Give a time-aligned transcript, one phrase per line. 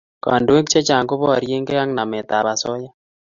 [0.23, 2.89] Kandoik chechang" ko barieg'ei ak namet ab asoya